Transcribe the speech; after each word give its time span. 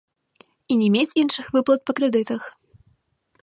І 0.75 0.77
не 0.81 0.87
мець 0.95 1.17
іншых 1.23 1.53
выплат 1.57 1.79
па 1.91 1.97
крэдытах. 1.99 2.49